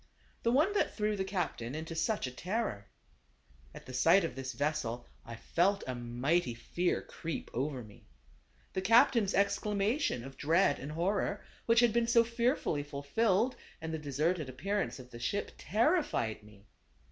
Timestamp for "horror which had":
10.93-11.93